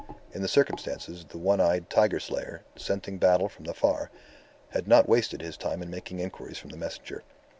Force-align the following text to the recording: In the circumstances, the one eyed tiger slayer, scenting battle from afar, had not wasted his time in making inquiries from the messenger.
In 0.33 0.41
the 0.41 0.47
circumstances, 0.47 1.25
the 1.25 1.37
one 1.37 1.61
eyed 1.61 1.87
tiger 1.87 2.19
slayer, 2.19 2.63
scenting 2.75 3.19
battle 3.19 3.47
from 3.47 3.67
afar, 3.69 4.09
had 4.69 4.87
not 4.87 5.07
wasted 5.07 5.43
his 5.43 5.57
time 5.57 5.83
in 5.83 5.91
making 5.91 6.17
inquiries 6.19 6.57
from 6.57 6.71
the 6.71 6.75
messenger. 6.77 7.21